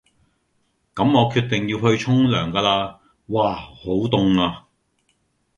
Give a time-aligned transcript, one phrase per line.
[0.95, 3.73] 咁我決定要去沖涼㗎啦，嘩好
[4.09, 4.65] 凍呀！